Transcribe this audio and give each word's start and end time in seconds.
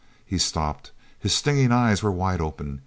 He 0.25 0.39
stopped. 0.39 0.89
His 1.19 1.31
stinging 1.31 1.71
eyes 1.71 2.01
were 2.01 2.11
wide 2.11 2.41
open. 2.41 2.79